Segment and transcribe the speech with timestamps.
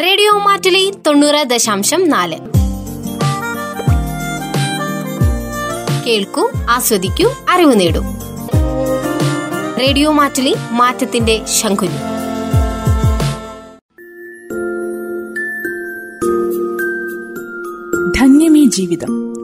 [0.00, 2.38] Radio Mattoli തൊണ്ണൂറ് ദശാംശം നാല്.
[6.06, 8.00] കേൾക്കൂ ആസ്വദിക്കൂ അറിവ് നേടൂ.
[9.80, 11.90] റേഡിയോ മാറ്റുലി മാറ്റത്തിന്റെ ശംഖുലി.
[18.20, 19.34] ധന്യമീ ജീവിതം.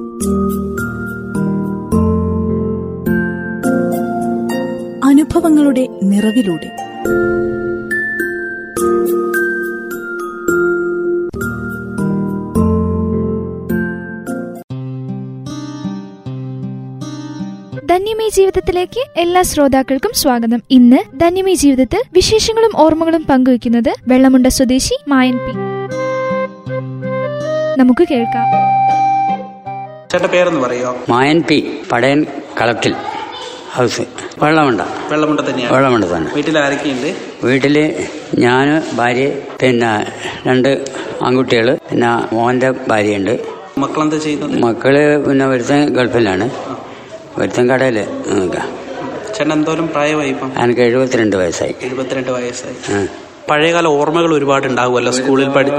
[5.05, 6.71] അനുഭവങ്ങളുടെ നിറവിലൂടെ.
[18.15, 20.63] ധന്യമേ ജീവിതത്തിലേക്ക് എല്ലാ ശ്രോതാക്കൾക്കും സ്വാഗതം.
[20.71, 25.53] ഇന്ന് ധന്യമേ ജീവിതത്തിൽ വിശേഷങ്ങളും ഓർമ്മകളും പങ്കുവയ്ക്കുന്നത് വെള്ളമുണ്ട സ്വദേശി മായൻ പി.
[27.81, 28.47] നമുക്ക് കേൾക്കാം.
[30.13, 32.27] ചേട്ടന്റെ പേരൊന്ന് പറയോ മായൻ പി പടയൻ
[32.61, 32.95] കളത്തിൽ
[33.73, 34.01] ഹൗസ്.
[34.43, 34.81] വെള്ളമുണ്ട.
[35.11, 35.75] വെള്ളമുണ്ട തന്നെയാണ്.
[35.75, 36.35] വെള്ളമുണ്ട തന്നെ.
[36.35, 37.17] വീട്ടിൽ ആരൊക്കെയുണ്ട്?
[37.47, 38.07] വീട്ടിൽ
[38.39, 39.29] ഞാൻ ഭാര്യ
[39.63, 39.93] പിന്നെ
[40.47, 40.85] രണ്ട്
[41.23, 43.39] ആൺകുട്ടികൾ പിന്നെ മോന്റെ ഭാര്യയുണ്ട്.
[43.79, 44.63] മക്കളെന്താ ചെയ്യുന്നത്?
[44.63, 46.51] മക്കൾ പിന്നെ ഒരുത്തൻ ഗൾഫിലാണ്.
[47.39, 47.99] ഒരുത്തൻ കടയിൽ
[49.37, 50.51] ചേട്ടൻ എന്തോരം പ്രായമായി ഇപ്പം?
[50.63, 51.75] എനിക്ക് എഴുപത്തിരണ്ട് വയസ്സായി.
[51.87, 52.77] എഴുപത്തിരണ്ട് വയസ്സായി.
[53.49, 55.71] പഴയകാല ഓർമ്മകൾ ഒരുപാട് ഉണ്ടാവുമല്ലോ സ്കൂളിൽ പഠി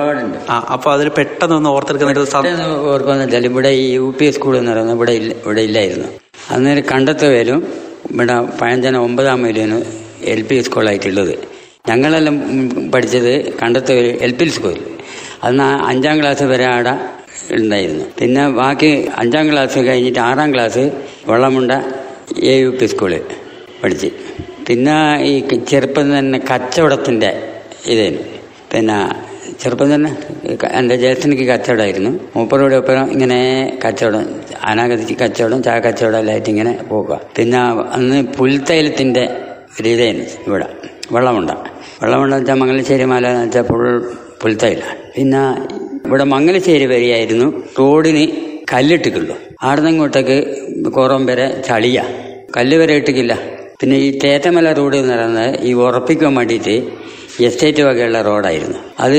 [0.54, 5.62] ആ അപ്പൊ അതിന് പെട്ടെന്ന് ഓർത്തെടുക്കുന്ന ഇവിടെ ഈ യു പി സ്കൂൾ എന്ന് പറയുന്നത് ഇവിടെ ഇല്ല ഇവിടെ
[5.62, 6.10] ഇല്ലായിരുന്നു.
[6.56, 7.60] അന്നേരം കണ്ടെത്തുവേലും
[8.12, 9.80] ഇവിടെ പഴഞ്ചന ഒമ്പതാം മൈലിന്
[10.34, 11.34] എൽ പി സ്കൂളായിട്ടുള്ളത്.
[11.90, 12.36] ഞങ്ങളെല്ലാം
[12.94, 14.84] പഠിച്ചത് കണ്ടെത്തുവേൽ എൽ പി സ്കൂളിൽ.
[15.48, 16.94] അന്ന് അഞ്ചാം ക്ലാസ് വരെ ആടെ
[17.58, 18.06] ഉണ്ടായിരുന്നു.
[18.20, 20.84] പിന്നെ ബാക്കി അഞ്ചാം ക്ലാസ് കഴിഞ്ഞിട്ട് ആറാം class
[21.30, 21.72] Vellamunda
[22.52, 23.24] A U P സ്കൂളിൽ
[23.82, 24.10] പഠിച്ച്.
[24.68, 24.96] പിന്നെ
[25.30, 25.34] ഈ
[25.72, 27.30] ചെറുപ്പം തന്നെ കച്ചവടത്തിന്റെ
[27.94, 28.22] ഇതേനു.
[28.72, 28.98] പിന്നെ
[29.62, 30.12] ചെറുപ്പം തന്നെ
[30.80, 32.12] എന്റെ ജ്യേഷ്ഠനിക്ക് കച്ചവടമായിരുന്നു.
[32.36, 33.40] മൂപ്പറോടെ ഒപ്പം ഇങ്ങനെ
[33.84, 34.24] കച്ചവടം
[34.72, 37.60] അനാഗതിക്ക് കച്ചവടം ചായ കച്ചവടം എല്ലായിട്ട് ഇങ്ങനെ പോകുക പിന്നെ
[37.98, 39.24] അന്ന് പുൽത്തൈലത്തിന്റെ
[39.78, 40.68] ഒരു ഇതേനു ഇവിടെ
[41.16, 41.52] വെള്ളമുണ്ട.
[42.02, 43.84] വെള്ളമുണ്ട വെച്ചാൽ മംഗലശ്ശേരി മല എന്ന് വെച്ചാൽ ഫുൾ
[44.42, 44.82] പുൽത്തൈല.
[45.16, 45.42] പിന്നെ
[46.08, 47.48] ഇവിടെ മംഗലശ്ശേരി വരെയായിരുന്നു
[47.80, 48.26] റോഡിന്
[48.72, 49.36] കല്ലിട്ടിക്കുള്ളൂ
[49.70, 50.38] ആടുന്ന് ഇങ്ങോട്ടേക്ക്
[50.98, 51.98] കോറം വരെ ചളിയ.
[52.56, 53.34] കല്ല് വരെ ഇട്ടിക്കില്ല
[53.82, 56.76] പിന്നെ ഈ തേറ്റമല റോഡ് എന്ന് പറയുന്നത് ഈ ഉറപ്പിക്കാൻ വേണ്ടിയിട്ട്
[57.48, 58.80] എസ്റ്റേറ്റ് വകയുള്ള റോഡായിരുന്നു.
[59.06, 59.18] അത്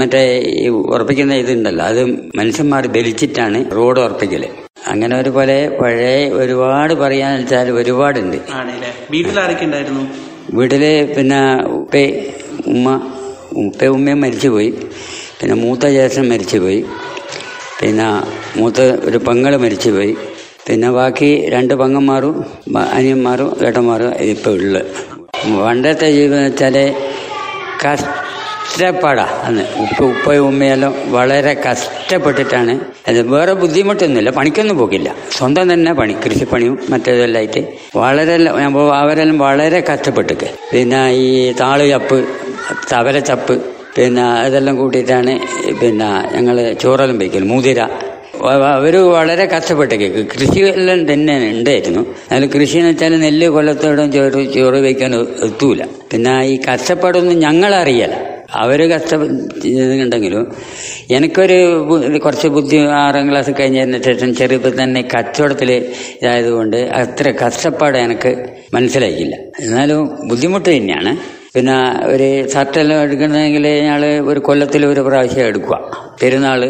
[0.00, 0.22] മറ്റേ
[0.62, 2.00] ഈ ഉറപ്പിക്കുന്ന ഇതുണ്ടല്ലോ അത്
[2.38, 4.44] മനുഷ്യന്മാർ ബലിച്ചിട്ടാണ് റോഡ് ഉറപ്പിക്കൽ.
[4.92, 8.38] അങ്ങനെ ഒരു പോലെ പഴയ ഒരുപാട് പറയാൻ വെച്ചാൽ ഒരുപാടുണ്ട്
[10.58, 10.84] വീട്ടിൽ
[11.16, 11.40] പിന്നെ
[11.78, 12.04] ഉപ്പേ
[12.72, 12.86] ഉമ്മ
[13.64, 14.70] ഉപ്പേ ഉമ്മയും മരിച്ചുപോയി.
[15.40, 16.80] പിന്നെ മൂത്ത ജേഷൻ മരിച്ചുപോയി.
[17.80, 18.06] പിന്നെ
[18.58, 20.14] മൂത്ത ഒരു പെങ്ങൾ മരിച്ചുപോയി.
[20.66, 22.34] പിന്നെ ബാക്കി രണ്ട് പങ്ങന്മാരും
[22.96, 24.82] അനിയന്മാരും ഏട്ടന്മാരും ഇപ്പോൾ ഉള്ളു.
[25.66, 26.76] പണ്ടത്തെ ജീവിതം വെച്ചാൽ
[27.84, 29.64] കഷ്ടപ്പാടാ അന്ന്.
[29.84, 32.74] ഉപ്പ ഉപ്പയും ഉമ്മയെല്ലാം വളരെ കഷ്ടപ്പെട്ടിട്ടാണ്.
[33.08, 35.08] അത് വേറെ ബുദ്ധിമുട്ടൊന്നുമില്ല പണിക്കൊന്നും പോകില്ല
[35.38, 37.62] സ്വന്തം തന്നെ പണി കൃഷിപ്പണിയും മറ്റേതെല്ലാം ആയിട്ട്
[38.02, 38.36] വളരെ
[39.00, 40.34] അവരെല്ലാം വളരെ കഷ്ടപ്പെട്ടു
[40.74, 41.28] പിന്നെ ഈ
[41.62, 43.54] താളിയപ്പ് ചപ്പ് തവര ചപ്പ്
[43.98, 45.32] പിന്നെ ഇതെല്ലാം കൂട്ടിയിട്ടാണ്
[45.80, 47.80] പിന്നെ ഞങ്ങൾ ചോറെല്ലാം വയ്ക്കൽ മൂതിര.
[48.76, 52.02] അവർ വളരെ കഷ്ടപ്പെട്ടേക്ക് കൃഷി എല്ലാം തന്നെ ഉണ്ടായിരുന്നു.
[52.32, 55.14] അതിൽ കൃഷി എന്ന് വെച്ചാൽ നെല്ല് കൊല്ലത്തോടും ചോറ് ചോറ് വയ്ക്കാൻ
[55.46, 55.80] എത്തൂല
[56.12, 58.14] പിന്നെ ഈ കഷ്ടപ്പാടൊന്നും ഞങ്ങളറിയല
[58.60, 60.44] അവർ കഷ്ടപ്പെട്ടുണ്ടെങ്കിലും
[61.16, 61.56] എനിക്കൊരു
[62.24, 65.70] കുറച്ച് ബുദ്ധി ആറാം ക്ലാസ് കഴിഞ്ഞതിന് ശേഷം ചെറുപ്പം തന്നെ കച്ചവടത്തിൽ
[66.20, 68.32] ഇതായതുകൊണ്ട് അത്ര കഷ്ടപ്പാട് എനിക്ക്
[68.74, 69.34] മനസ്സിലായില്ല
[69.64, 71.12] എന്നാലും ബുദ്ധിമുട്ട് തന്നെയാണ്.
[71.58, 71.76] പിന്നെ
[72.12, 74.02] ഒരു ഷർട്ടെല്ലാം എടുക്കണമെങ്കിൽ ഞങ്ങൾ
[74.32, 75.76] ഒരു കൊല്ലത്തിൽ ഒരു പ്രാവശ്യം എടുക്കുക.
[76.20, 76.60] പെരുന്നാൾ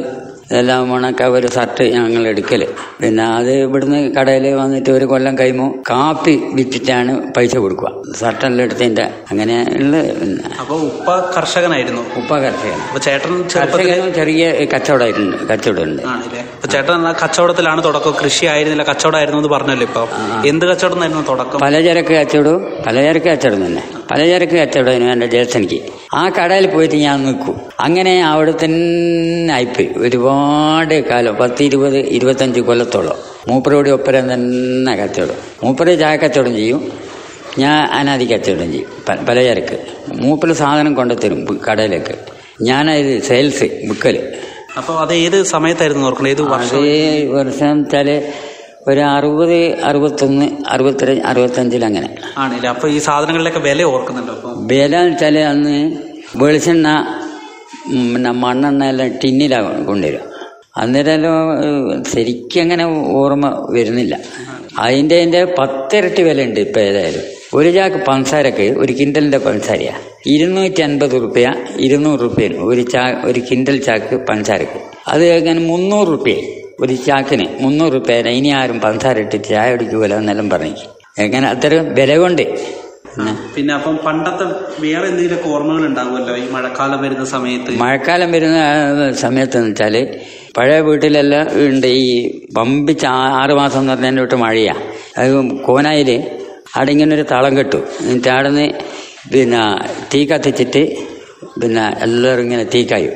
[0.50, 2.62] ഇതെല്ലാം ഉണക്ക ഒരു ഷർട്ട് ഞങ്ങൾ എടുക്കൽ
[3.00, 7.90] പിന്നെ അത് ഇവിടുന്ന് കടയിൽ വന്നിട്ട് ഒരു കൊല്ലം കഴിയുമ്പോൾ കാപ്പി വിറ്റിട്ടാണ് പൈസ കൊടുക്കുക.
[8.20, 12.04] ഷർട്ടെല്ലാം എടുത്തതിന്റെ അങ്ങനെ ഉള്ള പിന്നെ അപ്പൊ ഉപ്പ കർഷകനായിരുന്നു.
[12.20, 12.80] ഉപ്പ കർഷകൻ.
[13.08, 16.02] ചേട്ടൻ കർഷകനും ചെറിയ കച്ചവടമായിട്ടുണ്ട് കച്ചവടമുണ്ട്.
[16.76, 18.16] ചേട്ടൻ കച്ചവടത്തിലാണ് തുടക്കം.
[18.22, 20.04] കൃഷി ആയിരുന്നില്ല കച്ചവടമായിരുന്നു എന്ന് പറഞ്ഞല്ലോ ഇപ്പൊ.
[20.52, 21.60] എന്ത് കച്ചവടം തന്നെ തുടക്കം?
[21.66, 23.84] പലചരക്ക് കച്ചവടവും പലചരക്ക് കച്ചവടം തന്നെ.
[24.10, 25.82] പലചരക്ക് കച്ചവടം എന്റെ ജ്യേഷ്ഠനിക്ക്
[26.14, 27.60] ആ കടയിൽ പോയിട്ട് ഞാൻ നിൽക്കും.
[27.80, 29.88] അങ്ങനെ അവിടെ തന്നെ ആയിപ്പോയി.
[29.96, 33.16] ഒരുപാട് കാലം പത്ത് ഇരുപത് ഇരുപത്തഞ്ച് കൊല്ലത്തോളം.
[33.48, 35.34] മൂപ്പരോട് ഒപ്പരം തന്നെ കച്ചവടം.
[35.64, 36.92] മൂപ്പര് ചായ കച്ചവടം ചെയ്യും.
[37.58, 39.26] ഞാൻ അനാദി കച്ചവടം ചെയ്യും.
[39.26, 39.78] പലചരക്ക്
[40.12, 42.14] മൂപ്പര് സാധനം കൊണ്ടുത്തരും കടയിലേക്ക്.
[42.62, 44.32] ഞാനത് സെയിൽസ് ബുക്കൽ
[44.76, 46.28] അപ്പോൾ അത് ഏത് സമയത്തായിരുന്നു ഓർക്കണം?
[46.28, 46.78] ഏത് വർഷം?
[47.34, 48.32] വർഷം വെച്ചാൽ
[48.88, 52.08] ഒരു അറുപത് അറുപത്തൊന്ന് അറുപത്തി അറുപത്തഞ്ചിൽ അങ്ങനെ.
[52.38, 52.68] ആണല്ലേ.
[52.68, 54.34] അപ്പൊ ഈ സാധനങ്ങളിലൊക്കെ വില ഓർക്കുന്നുണ്ടോ
[54.70, 55.76] വില വില വെച്ചാൽ അന്ന്
[56.36, 56.88] വെളിച്ചെണ്ണ
[58.14, 60.20] പിന്നെ മണ്ണെണ്ണ എല്ലാം ടിന്നിലാണ് കൊണ്ടുവരിക.
[60.76, 61.22] അന്നേരം
[62.12, 62.84] ശരിക്കും അങ്ങനെ
[63.20, 64.14] ഓർമ്മ വരുന്നില്ല.
[64.78, 67.24] അതിന്റെ അതിന്റെ പത്തിരട്ടി വില ഉണ്ട് ഇപ്പം ഏതായാലും.
[67.54, 69.94] ഒരു ചാക്ക് പഞ്ചസാരക്ക് ഒരു കിൻഡലിന്റെ പഞ്ചസാരയാ.
[70.26, 74.78] ഇരുന്നൂറ്റി അൻപത് റുപ്യ ഇരുന്നൂറ് റുപ്യ ഒരു ചാ ഒരു കിൻഡൽ ചാക്ക് പഞ്ചസാരക്ക്.
[75.08, 76.34] അത് അങ്ങനെ മുന്നൂറ് റുപ്യ
[76.80, 80.74] ഒരു ചാക്കിന് മുന്നൂറ് റുപ്യ ഇനി ആരും പഞ്ചസാര ചായ കുടിക്കൂല എന്നെല്ലാം പറഞ്ഞു
[81.24, 81.48] എങ്ങനെ?
[81.48, 82.42] അത്തരം വില കൊണ്ട്.
[83.54, 84.44] പിന്നെ അപ്പം പണ്ടത്തെ
[84.80, 86.36] വേറെ എന്തെങ്കിലും ഓർമ്മകൾ ഉണ്ടാവുമല്ലോ?
[86.36, 87.70] ഈ മഴക്കാലം വരുന്ന സമയത്ത്?
[87.82, 88.58] മഴക്കാലം വരുന്ന
[89.12, 89.94] സമയത്ത് എന്ന് വെച്ചാൽ
[90.56, 92.06] പഴയ വീട്ടിലെല്ലാം ഉണ്ട് ഈ
[92.56, 93.06] പമ്പിച്ച്
[93.40, 94.74] ആറ് മാസം എന്ന് പറഞ്ഞതിന്റെ തൊട്ട് മഴയാ.
[95.18, 95.30] അത്
[95.66, 96.10] കോനായിൽ
[96.76, 97.80] അവിടെ ഇങ്ങനെ ഒരു തളം കെട്ടു.
[98.00, 98.66] എന്നിട്ട് അവിടെ നിന്ന്
[99.32, 99.62] പിന്നെ
[100.14, 100.82] തീ കത്തിച്ചിട്ട്
[101.62, 103.14] പിന്നെ എല്ലാവരും ഇങ്ങനെ തീ കായും.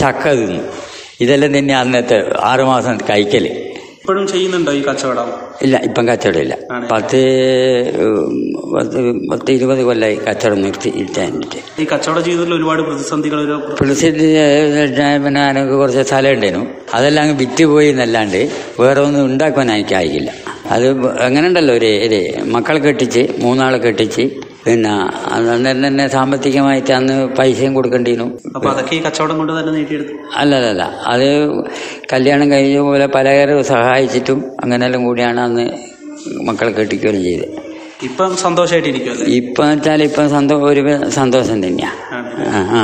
[0.00, 0.62] ചക്ക തിന്നു.
[1.24, 2.18] ഇതെല്ലാം തന്നെ അന്നത്തെ
[2.50, 3.46] ആറുമാസം കഴിക്കൽ.
[3.96, 5.26] ഇപ്പോഴും ചെയ്യുന്നുണ്ടോ ഈ കച്ചവടം?
[5.64, 6.54] ഇല്ല ഇപ്പം കച്ചവടം ഇല്ല
[6.92, 7.20] പത്ത്
[8.74, 13.38] പത്ത് പത്ത് ഇരുപത് കൊല്ലമായി കച്ചവടം നിർത്തി ഇരുത്താനിട്ട് ഈ കച്ചവട ജീവിതത്തിൽ ഒരുപാട് പ്രതിസന്ധികൾ
[13.80, 14.26] പ്രതിസന്ധി
[15.24, 16.64] പിന്നെ എനിക്ക് കുറച്ച് സ്ഥലം ഉണ്ടായിരുന്നു.
[16.94, 18.40] അതെല്ലാം അങ്ങ് വിറ്റ് പോയി എന്നല്ലാണ്ട്
[18.82, 20.30] വേറെ ഒന്നും ഉണ്ടാക്കുവാൻ എനിക്കായില്ല.
[20.74, 20.86] അത്
[21.26, 21.92] അങ്ങനെ ഉണ്ടല്ലോ ഒരു
[22.56, 24.24] മക്കളെ കെട്ടിച്ച് മൂന്നാളെ കെട്ടിച്ച്
[24.66, 24.90] പിന്നെ
[25.32, 28.26] അന്നേരം തന്നെ സാമ്പത്തികമായിട്ട് അന്ന് പൈസയും കൊടുക്കേണ്ടിയിരുന്നു.
[28.56, 31.26] അപ്പൊ അതൊക്കെ ഈ കച്ചവടം കൊണ്ട് തന്നെ നേടിയെടുത്തു അല്ലല്ല അത്
[32.12, 35.64] കല്യാണം കഴിഞ്ഞ പോലെ പലകരും സഹായിച്ചിട്ടും അങ്ങനെല്ലാം കൂടിയാണ് അന്ന്
[36.48, 37.48] മക്കളെ കെട്ടിക്കുകയും ചെയ്തത്.
[38.02, 41.90] ഇപ്പം സന്തോഷമായിട്ടിരിക്കുമല്ലേ ഇപ്പം വെച്ചാൽ ഇപ്പം സന്തോ ഒരു സന്തോഷം തന്നെയാ.
[42.74, 42.82] ആ.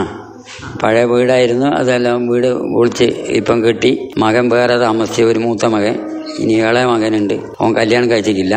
[0.83, 3.91] പഴയ വീടായിരുന്നു അതെല്ലാം വീട് പൊളിച്ച് ഇപ്പം കെട്ടി.
[4.19, 5.97] മകൻ വേറെ താമസിച്ച ഒരു മൂത്ത മകൻ
[6.39, 7.35] ഇനി ഇളയ മകനുണ്ട്.
[7.61, 8.57] അവൻ കല്യാണം കഴിച്ചിട്ടില്ല.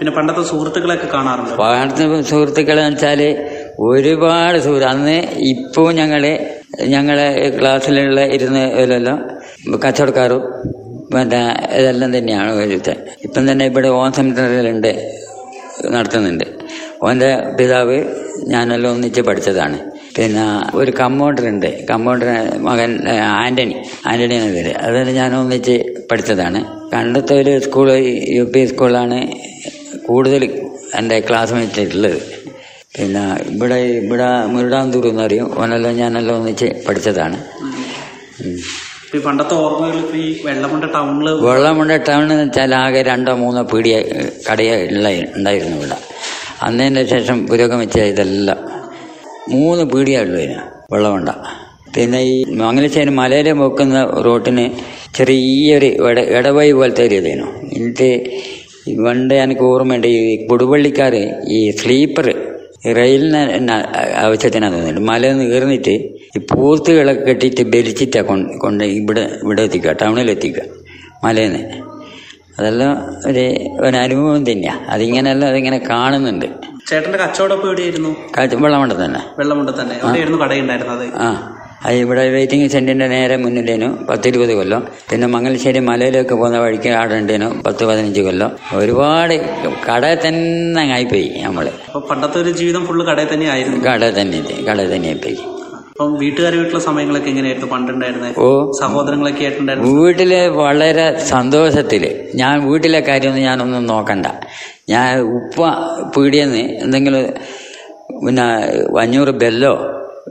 [0.00, 1.50] പിന്നെ പണ്ടത്തെ സുഹൃത്തുക്കളെയൊക്കെ കാണാറുണ്ട്?
[1.56, 3.20] പണ്ടത്തെ സുഹൃത്തുക്കളെ വെച്ചാൽ
[3.78, 6.22] ഒരുപാട് സുഹൃത്ത് അന്ന് ഇപ്പോ ഞങ്ങൾ
[6.84, 7.26] ഞങ്ങളെ
[7.58, 9.18] ക്ലാസ്സിലുള്ള ഇരുന്ന് ഇതെല്ലാം
[9.84, 10.42] കച്ചവടക്കാരും
[11.14, 11.40] മറ്റേ
[11.78, 12.94] ഇതെല്ലാം തന്നെയാണ് വരുത്തെ
[13.24, 14.90] ഇപ്പം തന്നെ ഇവിടെ ഓൺ സെമിനാറിലുണ്ട്
[15.90, 16.46] നടത്തുന്നുണ്ട്.
[17.02, 17.98] ഓന്റെ പിതാവ്
[18.46, 19.78] ഞാനെല്ലാം ഒന്നിച്ച് പഠിച്ചതാണ്.
[20.16, 22.28] പിന്നെ ഒരു കമ്പൗണ്ടർ ഉണ്ട് കമ്പൗണ്ടർ
[22.60, 22.90] മകൻ
[23.44, 23.76] ആന്റണി.
[24.06, 24.72] ആന്റണി എന്ന പേര്.
[24.82, 25.76] അതുകൊണ്ട് ഞാൻ ഒന്നിച്ച്
[26.10, 26.60] പഠിച്ചതാണ്.
[26.94, 27.90] കണ്ടത്തെ ഒരു സ്കൂൾ
[28.38, 29.20] യു പി സ്കൂളാണ്
[30.10, 30.42] കൂടുതൽ
[30.98, 32.18] എന്റെ ക്ലാസ്മേറ്റായിട്ടുള്ളത്
[32.94, 33.24] പിന്നെ
[33.54, 35.48] ഇവിടെ ഇവിടെ മുരുടാന്തൂർ എന്നറിയും.
[35.60, 37.38] ഓനെല്ലാം ഞാനെല്ലാം ഒന്നിച്ച് പഠിച്ചതാണ്.
[39.26, 43.94] പണ്ടത്തെ ഓർമ്മകൾ ഇപ്പൊ ഈ വെള്ളമുണ്ട ടൗണിൽ വെള്ളമുണ്ട ടൗൺ എന്ന് വെച്ചാൽ ആകെ രണ്ടോ മൂന്നോ പീടിയ
[44.48, 44.70] കടയ
[45.38, 45.98] ഉണ്ടായിരുന്നു ഇവിടെ.
[46.66, 48.60] അന്നതിന്റെ ശേഷം പുരോഗമിച്ച ഇതെല്ലാം
[49.54, 50.60] മൂന്ന് പീടിയുള്ളൂ ഇതിന്
[50.92, 51.30] വെള്ളമുണ്ട.
[51.94, 54.64] പിന്നെ ഈ മംഗലശ്ശേരി മലയിലെ പോക്കുന്ന റോട്ടിന്
[55.16, 57.46] ചെറിയൊരു ഇട ഇടവഴി പോലത്തെ ഒരു ഇതേനു
[57.76, 58.10] എന്നിട്ട്
[58.96, 61.14] പണ്ട് എനിക്ക് ഓർമ്മയുണ്ട് ഈ കൊടുവള്ളിക്കാർ
[61.48, 62.34] ഈ സ്ലീപ്പർ
[62.86, 63.84] റെയിലിന് എന്നാ
[64.16, 65.94] ആവശ്യത്തിനാണ് തോന്നുന്നുണ്ട് മല കയറിയിട്ട്
[66.36, 70.64] ഈ പൂർത്തുകളൊക്കെ കെട്ടിയിട്ട് ബലിച്ചിട്ടാ കൊണ്ട് കൊണ്ട് ഇവിടെ ഇവിടെ എത്തിക്കുക ടൗണിൽ എത്തിക്കുക
[71.24, 71.78] മലയിൽ നിന്ന്.
[72.58, 72.92] അതെല്ലാം
[73.26, 73.44] ഒരു
[73.80, 76.46] ഒരു അനുഭവം തന്നെയാണ് അതിങ്ങനെയല്ല അതിങ്ങനെ കാണുന്നുണ്ട്.
[76.86, 78.12] ചേട്ടന്റെ കച്ചവടം ഇവിടെ എവിടെയായിരുന്നു?
[78.64, 79.20] വെള്ളമുണ്ട തന്നെ.
[79.38, 79.94] വെള്ളമുണ്ട തന്നെ.
[79.94, 81.04] എവിടെയായിരുന്നു കടയുണ്ടായിരുന്നത്?
[81.16, 81.59] ആ.
[81.86, 84.82] അത് ഇവിടെ വെയിറ്റിംഗ് സെന്ററിന്റെ നേരെ മുന്നിലേനു പത്തിരുപത് കൊല്ലം.
[85.10, 88.50] പിന്നെ മംഗലശ്ശേരി മലയിലേക്ക് പോകുന്ന വഴിക്ക് അവിടെ ഉണ്ടേനു പത്ത് പതിനഞ്ച് കൊല്ലം.
[88.74, 89.34] ഒരുപാട്
[89.88, 91.70] കട തന്നെ ആയിപ്പോയി നമ്മൾ.
[92.10, 93.84] പണ്ടത്തെ ഒരു ജീവിതം ഫുള്ള് കടയിൽ തന്നെ ആയിരുന്നു.
[93.90, 95.38] കട തന്നെ കട തന്നെ ആയിപ്പോയി.
[95.90, 97.70] അപ്പം വീട്ടുകാർ വീട്ടിലെ സമയങ്ങളൊക്കെ എങ്ങനെയായിരുന്നു?
[97.74, 98.72] പണ്ടുണ്ടായിരുന്നത് ഓ.
[98.80, 100.02] സഹോദരങ്ങളൊക്കെ ആയിട്ടുണ്ടായിരുന്നു?
[100.02, 102.04] വീട്ടിൽ വളരെ സന്തോഷത്തിൽ.
[102.34, 104.26] ഞാൻ വീട്ടിലെ കാര്യമൊന്നും ഞാനൊന്നും നോക്കണ്ട.
[104.88, 105.58] ഞാൻ ഉപ്പ
[106.16, 107.24] പീടിയെന്ന് എന്തെങ്കിലും
[108.26, 108.46] പിന്നെ
[109.00, 109.72] അഞ്ഞൂറ് ബെല്ലോ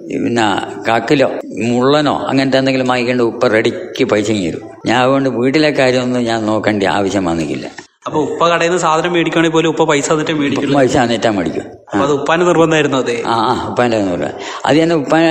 [0.07, 0.45] പിന്നെ
[0.87, 1.27] കാക്കിലോ
[1.67, 4.63] മുള്ളനോ അങ്ങനത്തെ എന്തെങ്കിലും വാങ്ങിക്കേണ്ട ഉപ്പ റെഡിക്ക് പൈസ തരും.
[4.87, 7.67] ഞാൻ അതുകൊണ്ട് വീട്ടിലെ കാര്യമൊന്നും ഞാൻ നോക്കേണ്ട ആവശ്യം വന്നിട്ടില്ല.
[8.07, 11.65] അപ്പൊ ഉപ്പ കടയിൽ നിന്ന് സാധനം മേടിക്കുകയാണെങ്കിൽ പോലും ഉപ്പ പൈസ തന്നിട്ട് മേടിക്കും പൈസ തന്നിട്ടാ മേടിക്കും.
[12.03, 13.15] അത് ഉപ്പാന്റെ നിർബന്ധമായിരുന്നു അതെ?
[13.33, 14.33] ആ ആ ഉപ്പാന്റെ നിർബന്ധം.
[14.67, 15.23] അത് തന്നെ ഉപ്പാൻ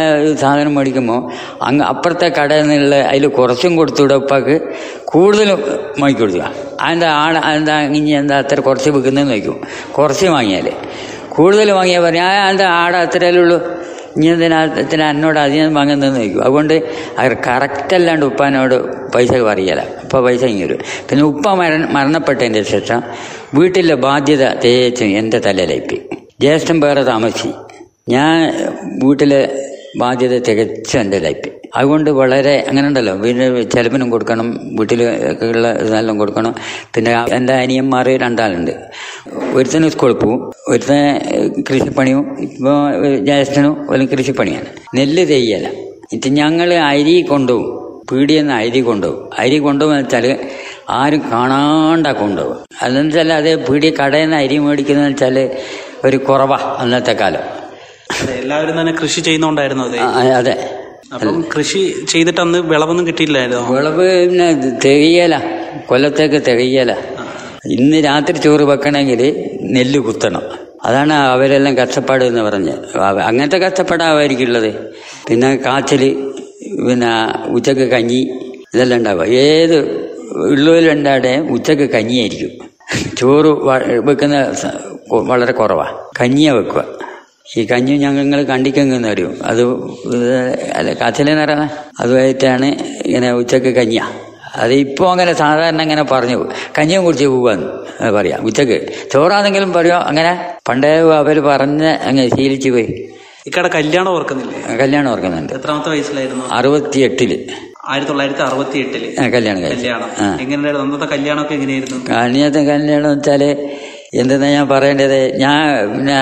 [0.42, 1.20] സാധനം മേടിക്കുമ്പോൾ
[1.68, 4.56] അങ്ങ് അപ്പുറത്തെ കടയിൽ നിന്നുള്ള അതിൽ കുറച്ചും കൊടുത്തുവിടെ ഉപ്പാക്ക്.
[5.12, 5.60] കൂടുതലും
[6.02, 6.44] വാങ്ങി കൊടുക്കുക
[6.86, 9.58] അതിന്റെ ആൾ എന്താ ഇനി എന്താ അത്ര കുറച്ച് വിൽക്കുന്നതെന്ന് വയ്ക്കും
[9.98, 10.68] കുറച്ച് വാങ്ങിയാൽ
[11.36, 13.58] കൂടുതൽ വാങ്ങിയാൽ പറഞ്ഞാൽ അതിന്റെ ആടെ അത്രയല്ലേ ഉള്ളൂ?
[14.80, 16.42] ഇത്ര എന്നോട് അധികം വാങ്ങുന്നതെന്ന് ചോദിക്കും.
[16.42, 16.74] അതുകൊണ്ട്
[17.18, 18.74] അവർ കറക്റ്റ് അല്ലാണ്ട് ഉപ്പാനോട്
[19.12, 19.80] പൈസ പറയല.
[20.02, 20.78] അപ്പോൾ പൈസ ഇങ്ങനെ വരും
[21.10, 23.02] പിന്നെ ഉപ്പ മര മരണപ്പെട്ടതിന്റെ ശേഷം
[23.54, 25.98] വീട്ടിലെ ബാധ്യത തേച്ച് എന്റെ തലയിലേക്ക്
[26.40, 27.52] ജ്യേഷ്ഠൻ വേറെ താമസിച്ചു.
[28.08, 28.52] ഞാൻ
[29.04, 29.40] വീട്ടിലെ
[29.96, 33.42] ബാധ്യത തികച്ചു എന്റെ ലൈഫ് അതുകൊണ്ട് വളരെ അങ്ങനെ ഉണ്ടല്ലോ വീട്ടിൽ
[33.74, 34.48] ചിലപ്പിനും കൊടുക്കണം
[34.78, 35.00] വീട്ടിൽ
[35.48, 36.52] ഉള്ള ഇതെല്ലാം കൊടുക്കണം.
[36.94, 38.72] പിന്നെ എന്റെ അനിയന്മാർ രണ്ടാളുണ്ട്.
[39.56, 41.02] ഒരുത്തന് സ്കൂളിൽ പോവും ഒരുത്തന്
[41.68, 42.76] കൃഷിപ്പണിയും ഇപ്പോൾ
[43.28, 44.68] ജ്യേഷ്ഠനും ഒരു കൃഷിപ്പണിയാണ്.
[44.98, 45.66] നെല്ല് തെയ്യല
[46.12, 47.74] ഇത് ഞങ്ങൾ അരി കൊണ്ടുപോകും.
[48.10, 49.30] പീടിയെന്ന് അരി കൊണ്ടുപോകും.
[49.38, 50.26] അരി കൊണ്ടുപോകുന്ന വെച്ചാൽ
[51.00, 55.36] ആരും കാണാണ്ടാ കൊണ്ടുപോകും അതെന്ന് വെച്ചാൽ അത് പീടിയ കടയിൽ നിന്ന് അരി മേടിക്കുന്ന വെച്ചാൽ
[56.04, 57.44] ഒരു കുറവാ അന്നത്തെ കാലം.
[58.40, 59.98] എല്ലാവരും തന്നെ കൃഷി ചെയ്യുന്നോണ്ടായിരുന്നു അതെ.
[60.40, 60.54] അതെ.
[61.14, 61.80] അപ്പം കൃഷി
[62.12, 63.60] ചെയ്തിട്ട് അന്ന് വിളവൊന്നും കിട്ടിയില്ലായിരുന്നു?
[63.74, 64.48] വിളവ് പിന്നെ
[64.84, 65.34] തികയല
[65.90, 66.92] കൊല്ലത്തേക്ക് തികയല
[67.76, 69.22] ഇന്ന് രാത്രി ചോറ് വെക്കണമെങ്കിൽ
[69.76, 70.44] നെല്ല് കുത്തണം.
[70.88, 72.74] അതാണ് അവരെല്ലാം കഷ്ടപ്പാട് എന്ന് പറഞ്ഞ്
[73.28, 74.70] അങ്ങനത്തെ കഷ്ടപ്പാടാവായിരിക്കും ഉള്ളത്
[75.28, 76.02] പിന്നെ കാച്ചൽ
[76.86, 77.10] പിന്നെ
[77.56, 78.20] ഉച്ചയ്ക്ക് കഞ്ഞി
[78.74, 79.26] ഇതെല്ലാം ഉണ്ടാവുക.
[79.46, 79.76] ഏത്
[80.52, 82.52] ഉള്ളൂരിലുണ്ടാടെ ഉച്ചയ്ക്ക് കഞ്ഞിയായിരിക്കും.
[83.20, 83.50] ചോറ്
[84.08, 84.36] വെക്കുന്ന
[85.30, 86.82] വളരെ കുറവാണ് കഞ്ഞിയാണ് വെക്കുക.
[87.48, 89.62] ഈ കഞ്ഞി ഞങ്ങൾ കണ്ടിക്കെന്ന് ഒരു അത്
[90.78, 91.70] അല്ല കാച്ചലെന്ന് പറയുന്നത്
[92.02, 92.68] അതുമായിട്ടാണ്
[93.06, 94.02] ഇങ്ങനെ ഉച്ചയ്ക്ക് കഞ്ഞിയ.
[94.62, 96.38] അത് ഇപ്പോൾ അങ്ങനെ സാധാരണ അങ്ങനെ പറഞ്ഞു
[96.78, 97.68] കഞ്ഞിയും കുടിച്ച് പോവാന്ന്
[98.16, 98.40] പറയാം.
[98.48, 98.78] ഉച്ചയ്ക്ക്
[99.12, 100.32] ചോറാണെങ്കിലും പറയോ അങ്ങനെ
[100.68, 100.90] പണ്ടേ
[101.22, 102.88] അവർ പറഞ്ഞ് അങ്ങനെ ശീലിച്ചു പോയി.
[103.48, 104.60] ഇക്കടെ കല്യാണം ഓർക്കുന്നില്ലേ?
[104.82, 105.52] കല്യാണം ഓർക്കുന്നുണ്ട്.
[105.58, 106.44] എത്രാമത്തെ വയസ്സിലായിരുന്നു?
[106.58, 107.32] അറുപത്തി എട്ടിൽ
[107.90, 109.04] ആയിരത്തി തൊള്ളായിരത്തി അറുപത്തി എട്ടിൽ
[109.36, 109.60] കല്യാണം.
[109.74, 110.08] കല്യാണം
[110.44, 111.98] എങ്ങനെയായിരുന്നു അന്നത്തെ കല്യാണമൊക്കെ എങ്ങനെയായിരുന്നു?
[112.10, 113.42] കഴിഞ്ഞത്തെ കല്യാണം വെച്ചാൽ
[114.20, 115.20] എന്തെന്നാ ഞാൻ പറയേണ്ടത്?
[115.44, 115.56] ഞാൻ
[115.94, 116.18] പിന്നെ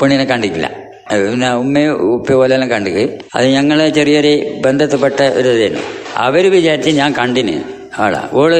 [0.00, 0.68] പെണ്ണിനെ കണ്ടിട്ടില്ല.
[1.10, 2.90] പിന്നെ ഉമ്മയും ഉപ്പ പോലെല്ലാം കണ്ടു
[3.36, 4.32] അത് ഞങ്ങളെ ചെറിയൊരു
[4.64, 5.84] ബന്ധത്തിൽപ്പെട്ട ഒരു ഇതായിരുന്നു
[6.26, 7.56] അവർ വിചാരിച്ച് ഞാൻ കണ്ടിന്
[8.04, 8.22] ആളാ.
[8.40, 8.52] ഓൾ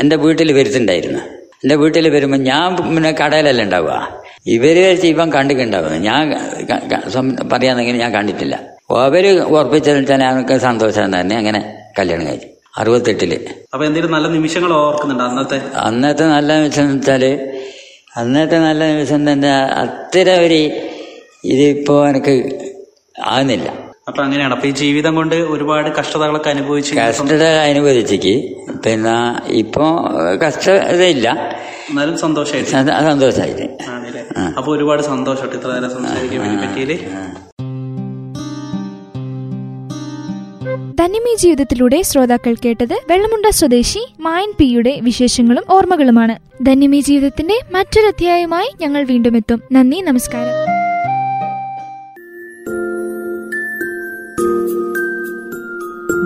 [0.00, 1.22] എന്റെ വീട്ടിൽ വരുത്തുണ്ടായിരുന്നു.
[1.62, 3.96] എന്റെ വീട്ടിൽ വരുമ്പോൾ ഞാൻ പിന്നെ കടയിലല്ല ഉണ്ടാവുക.
[4.54, 5.92] ഇവർ വിചാരിച്ച് ഇവൻ കണ്ടിട്ടുണ്ടാവുക.
[6.08, 6.22] ഞാൻ
[7.52, 8.54] പറയാന്നെങ്കിൽ ഞാൻ കണ്ടിട്ടില്ല.
[9.06, 9.24] അവർ
[9.56, 11.36] ഉറപ്പിച്ചാൽ ഞങ്ങൾക്ക് സന്തോഷം തന്നെ.
[11.42, 11.60] അങ്ങനെ
[11.98, 12.48] കല്യാണം കഴിച്ചു
[12.80, 13.32] അറുപത്തെട്ടിൽ.
[13.74, 15.58] അപ്പൊ എന്തെങ്കിലും നല്ല നിമിഷങ്ങൾ ഓർക്കുന്നുണ്ട് അന്നത്തെ?
[15.86, 17.24] അന്നത്തെ നല്ല നിമിഷം വെച്ചാൽ
[18.12, 19.52] അന്നത്തെ നല്ല നിമിഷം തന്നെ
[19.82, 20.58] അത്ര ഒരു
[21.52, 22.34] ഇതിപ്പോ എനിക്ക്
[23.28, 23.68] ആകുന്നില്ല
[24.08, 24.52] അപ്പൊ അങ്ങനെയാണ്.
[24.54, 28.34] അപ്പൊ ഈ ജീവിതം കൊണ്ട് ഒരുപാട് കഷ്ടതകളൊക്കെ അനുഭവിച്ച് കഷ്ടത അനുഭവിച്ചേക്ക്.
[28.84, 29.14] പിന്നെ
[29.62, 29.84] ഇപ്പോ
[30.44, 31.28] കഷ്ടതയില്ല
[31.90, 32.70] എന്നാലും സന്തോഷമായിട്ട്
[33.10, 33.66] സന്തോഷമായിട്ട്
[34.58, 36.98] അപ്പൊ ഒരുപാട് സന്തോഷമായിട്ട് ഇത്ര നേരം സംസാരിക്കാൻ വേണ്ടി പറ്റിയില്ലേ
[41.02, 46.64] ധന്യമീ ജീവിതത്തിലൂടെ ശ്രോതാക്കൾ കേട്ടത് വെള്ളമുണ്ട സ്വദേശി മായൻ പിയുടെ വിശേഷങ്ങളും ഓർമ്മകളുമാണ്.
[46.64, 49.62] ധന്യമീ ജീവിതത്തിന്റെ മറ്റൊരു അധ്യായമായി ഞങ്ങൾ വീണ്ടും എത്തും.
[49.72, 50.68] നന്ദി നമസ്കാരം.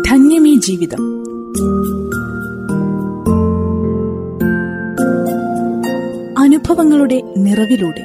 [0.09, 1.25] ധന്യമീ ജീവിതം.
[6.39, 8.05] അനുഭവങ്ങളുടെ നിറവിലൂടെ.